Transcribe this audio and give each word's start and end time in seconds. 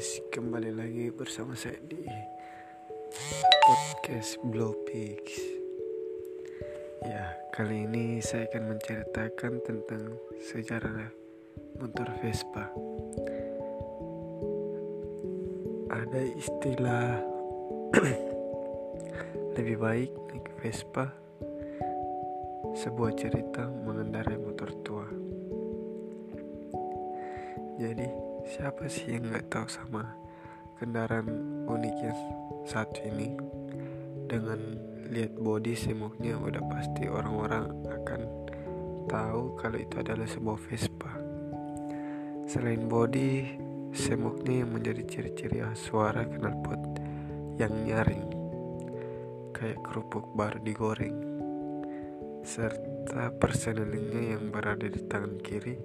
guys, 0.00 0.24
kembali 0.32 0.72
lagi 0.80 1.12
bersama 1.12 1.52
saya 1.52 1.76
di 1.84 2.00
podcast 3.68 4.40
Blowpix. 4.48 5.36
Ya, 7.04 7.36
kali 7.52 7.84
ini 7.84 8.16
saya 8.24 8.48
akan 8.48 8.64
menceritakan 8.72 9.60
tentang 9.60 10.16
sejarah 10.40 11.04
motor 11.76 12.08
Vespa. 12.24 12.72
Ada 15.92 16.22
istilah 16.32 17.20
lebih 19.60 19.76
baik 19.84 20.16
naik 20.32 20.48
Vespa, 20.64 21.12
sebuah 22.72 23.12
cerita 23.20 23.68
mengendarai 23.68 24.40
motor 24.40 24.72
tua. 24.80 25.04
Jadi, 27.76 28.29
siapa 28.46 28.88
sih 28.88 29.16
yang 29.16 29.28
nggak 29.28 29.52
tahu 29.52 29.66
sama 29.68 30.04
kendaraan 30.80 31.28
unik 31.68 31.96
yang 32.00 32.20
satu 32.64 33.00
ini? 33.08 33.36
Dengan 34.30 34.60
lihat 35.10 35.34
body 35.36 35.74
semuknya 35.74 36.38
udah 36.38 36.62
pasti 36.70 37.10
orang-orang 37.10 37.66
akan 37.90 38.20
tahu 39.10 39.58
kalau 39.58 39.78
itu 39.80 39.94
adalah 39.98 40.28
sebuah 40.28 40.58
Vespa. 40.70 41.12
Selain 42.46 42.86
body 42.86 43.58
semuknya 43.90 44.62
yang 44.62 44.70
menjadi 44.70 45.02
ciri-ciri 45.06 45.66
suara 45.74 46.22
knalpot 46.22 46.78
yang 47.58 47.74
nyaring 47.84 48.30
kayak 49.50 49.82
kerupuk 49.84 50.30
baru 50.32 50.62
digoreng 50.62 51.18
serta 52.40 53.34
persenelingnya 53.36 54.38
yang 54.38 54.48
berada 54.48 54.88
di 54.88 55.00
tangan 55.04 55.36
kiri 55.42 55.76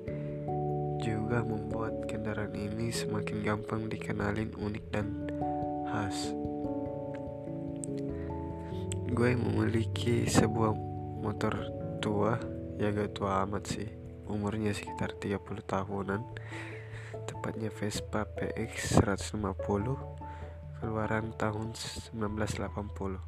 juga 1.06 1.46
membuat 1.46 2.10
kendaraan 2.10 2.58
ini 2.58 2.90
semakin 2.90 3.46
gampang 3.46 3.86
dikenalin 3.86 4.58
unik 4.58 4.86
dan 4.90 5.30
khas. 5.86 6.34
Gue 9.14 9.38
memiliki 9.38 10.26
sebuah 10.26 10.74
motor 11.22 11.54
tua, 12.02 12.42
ya 12.82 12.90
gak 12.90 13.14
tua 13.14 13.46
amat 13.46 13.70
sih. 13.70 13.86
Umurnya 14.26 14.74
sekitar 14.74 15.14
30 15.22 15.38
tahunan. 15.62 16.26
Tepatnya 17.30 17.70
Vespa 17.70 18.26
PX 18.26 18.98
150 19.06 20.82
keluaran 20.82 21.38
tahun 21.38 21.78
1980. 22.18 23.22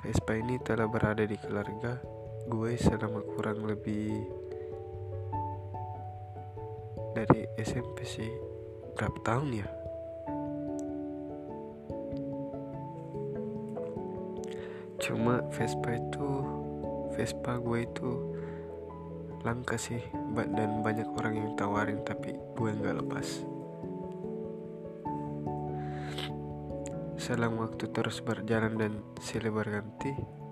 Vespa 0.00 0.32
ini 0.40 0.56
telah 0.64 0.88
berada 0.88 1.20
di 1.20 1.36
keluarga 1.36 2.00
gue 2.48 2.72
selama 2.80 3.20
kurang 3.36 3.68
lebih 3.68 4.41
dari 7.12 7.44
SMP 7.60 8.08
sih 8.08 8.28
berapa 8.96 9.18
tahun 9.24 9.48
ya? 9.60 9.68
Cuma 15.00 15.44
Vespa 15.52 15.96
itu 15.96 16.28
Vespa 17.12 17.60
gue 17.60 17.84
itu 17.84 18.10
langka 19.44 19.76
sih 19.76 20.00
dan 20.34 20.80
banyak 20.80 21.08
orang 21.18 21.34
yang 21.36 21.50
tawarin 21.54 22.00
tapi 22.02 22.32
gue 22.32 22.70
nggak 22.72 23.04
lepas. 23.04 23.28
Selang 27.20 27.60
waktu 27.60 27.86
terus 27.92 28.18
berjalan 28.24 28.74
dan 28.80 28.92
silih 29.22 29.54
berganti 29.54 30.42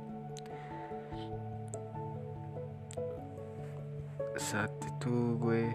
saat 4.41 4.73
itu 4.83 5.39
gue 5.39 5.71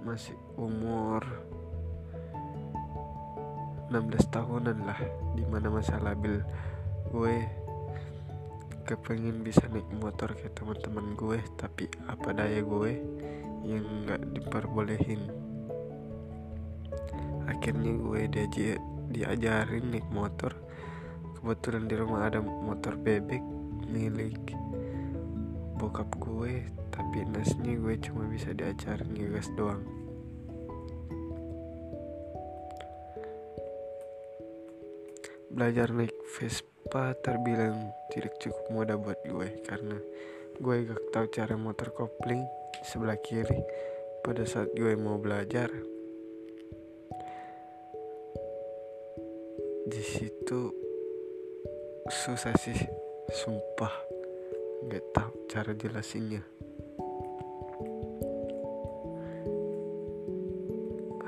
masih 0.00 0.36
umur 0.56 1.20
16 3.90 4.06
tahunan 4.30 4.86
lah 4.86 5.00
di 5.34 5.44
mana 5.44 5.68
masa 5.68 5.98
labil 6.00 6.40
gue 7.10 7.36
kepengen 8.86 9.46
bisa 9.46 9.66
naik 9.70 9.86
motor 10.02 10.34
kayak 10.34 10.56
teman-teman 10.58 11.14
gue 11.14 11.38
tapi 11.54 11.86
apa 12.10 12.34
daya 12.34 12.58
gue 12.62 12.92
yang 13.64 13.84
nggak 14.06 14.34
diperbolehin. 14.34 15.20
Akhirnya 17.46 17.92
gue 17.92 18.20
diajar 18.30 18.78
diajarin 19.10 19.94
naik 19.94 20.08
motor. 20.10 20.54
Kebetulan 21.38 21.86
di 21.88 21.94
rumah 21.96 22.28
ada 22.28 22.40
motor 22.42 22.98
bebek 22.98 23.42
milik 23.90 24.54
bokap 25.80 26.12
gue 26.20 26.60
tapi 26.92 27.24
nasnya 27.32 27.72
gue 27.72 27.96
cuma 28.04 28.28
bisa 28.28 28.52
diajarin 28.52 29.16
ngegas 29.16 29.48
doang. 29.56 29.80
Belajar 35.48 35.88
naik 35.96 36.12
Vespa 36.36 37.16
terbilang 37.24 37.96
tidak 38.12 38.36
cukup 38.44 38.64
mudah 38.68 39.00
buat 39.00 39.24
gue 39.24 39.64
karena 39.64 39.96
gue 40.60 40.76
gak 40.84 41.00
tahu 41.16 41.26
cara 41.32 41.56
motor 41.56 41.88
kopling 41.96 42.44
sebelah 42.84 43.16
kiri 43.16 43.64
pada 44.20 44.44
saat 44.44 44.68
gue 44.76 44.92
mau 45.00 45.16
belajar. 45.16 45.72
Di 49.88 50.02
situ 50.04 50.76
susah 52.12 52.52
sih 52.60 52.76
sumpah 53.32 54.09
nggak 54.80 55.04
tahu 55.12 55.32
cara 55.44 55.76
jelasinnya. 55.76 56.40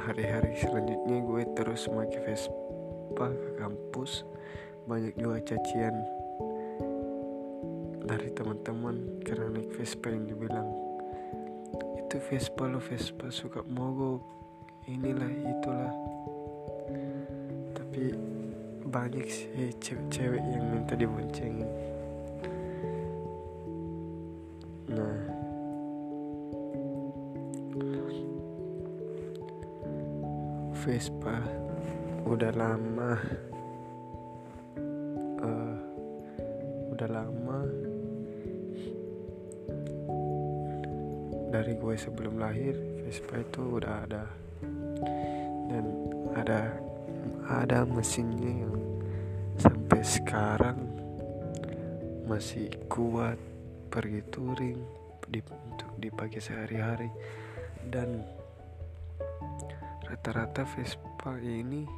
Hari-hari 0.03 0.57
selanjutnya 0.57 1.21
gue 1.21 1.43
terus 1.53 1.85
pakai 1.85 2.21
Vespa 2.25 3.29
ke 3.29 3.51
kampus. 3.61 4.25
Banyak 4.89 5.15
juga 5.21 5.39
cacian 5.45 5.95
dari 8.03 8.33
teman-teman 8.33 9.21
karena 9.21 9.53
naik 9.53 9.71
Vespa 9.77 10.09
yang 10.09 10.25
dibilang. 10.25 10.69
Itu 12.01 12.17
Vespa 12.25 12.73
lo 12.73 12.81
Vespa 12.81 13.29
suka 13.29 13.61
mogok. 13.69 14.25
Inilah 14.89 15.29
itulah. 15.29 15.93
Tapi 17.77 18.17
banyak 18.89 19.29
sih 19.29 19.77
cewek-cewek 19.77 20.41
yang 20.41 20.65
minta 20.73 20.97
diboncengin 20.97 21.92
Vespa. 30.83 31.39
Udah 32.27 32.51
lama. 32.59 33.15
Uh, 35.39 35.79
udah 36.91 37.07
lama. 37.07 37.59
Dari 41.55 41.79
gue 41.79 41.95
sebelum 41.95 42.43
lahir 42.43 42.75
Vespa 43.07 43.39
itu 43.39 43.79
udah 43.79 43.95
ada. 44.11 44.27
Dan 45.71 45.85
ada 46.35 46.75
ada 47.47 47.87
mesinnya 47.87 48.67
yang 48.67 48.75
sampai 49.63 50.03
sekarang 50.03 50.83
masih 52.27 52.67
kuat 52.91 53.39
pergi 53.87 54.19
touring 54.35 54.83
untuk 55.31 55.95
dipakai 56.03 56.43
sehari-hari. 56.43 57.15
Dan 57.87 58.42
rata-rata 60.13 60.69
Vespa 60.69 61.41
ini 61.41 61.89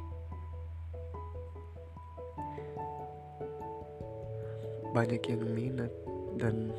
banyak 4.95 5.19
yang 5.27 5.43
minat 5.51 5.91
dan 6.39 6.71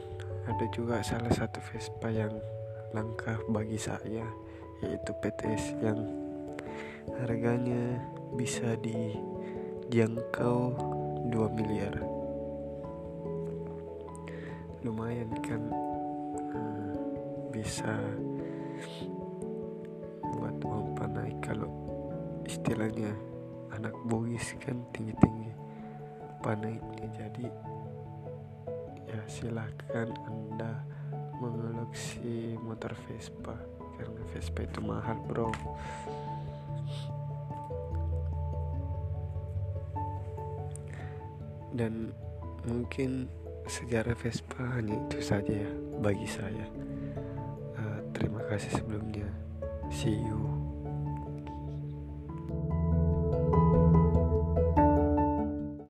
ada 0.49 0.65
juga 0.73 1.05
salah 1.05 1.29
satu 1.29 1.61
Vespa 1.61 2.09
yang 2.09 2.33
langka 2.97 3.37
bagi 3.53 3.77
saya 3.77 4.25
yaitu 4.81 5.13
PTS 5.21 5.77
yang 5.85 6.09
harganya 7.21 8.01
bisa 8.33 8.73
dijangkau 8.81 10.73
2 11.29 11.37
miliar. 11.53 12.01
Lumayan 14.81 15.37
kan 15.45 15.61
hmm, 16.49 17.53
bisa 17.53 17.93
istilahnya. 22.67 23.15
Anak 23.79 23.95
boys 24.11 24.59
kan 24.59 24.83
tinggi-tinggi. 24.91 25.55
Panaiknya 26.43 27.07
jadi 27.15 27.47
ya 29.07 29.23
silahkan 29.31 30.11
anda 30.27 30.83
mengoleksi 31.39 32.59
motor 32.59 32.91
Vespa. 33.07 33.55
Karena 33.95 34.19
Vespa 34.35 34.67
itu 34.67 34.83
mahal 34.83 35.15
bro. 35.31 35.55
Dan 41.71 42.11
mungkin 42.67 43.31
sejarah 43.71 44.19
Vespa 44.19 44.75
hanya 44.75 44.99
itu 45.07 45.23
saja 45.23 45.55
ya 45.55 45.71
bagi 46.03 46.27
saya. 46.27 46.67
Uh, 47.79 48.03
terima 48.11 48.43
kasih 48.51 48.75
sebelumnya. 48.75 49.31
See 49.87 50.19
you 50.19 50.56